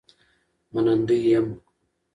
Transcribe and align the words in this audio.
منندوی 0.73 1.21
یم 1.31 1.47